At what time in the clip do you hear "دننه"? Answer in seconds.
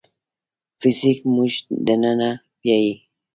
1.85-2.29